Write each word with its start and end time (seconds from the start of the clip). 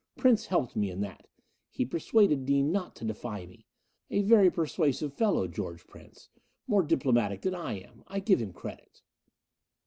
Prince 0.17 0.47
helped 0.47 0.75
me 0.75 0.89
in 0.89 1.01
that. 1.01 1.27
He 1.69 1.85
persuaded 1.85 2.43
Dean 2.47 2.71
not 2.71 2.95
to 2.95 3.05
defy 3.05 3.45
me. 3.45 3.67
A 4.09 4.23
very 4.23 4.49
persuasive 4.49 5.13
fellow, 5.13 5.47
George 5.47 5.85
Prince. 5.85 6.29
More 6.65 6.81
diplomatic 6.81 7.41
than 7.43 7.53
I 7.53 7.73
am, 7.73 8.03
I 8.07 8.19
give 8.19 8.41
him 8.41 8.51
credit." 8.51 9.03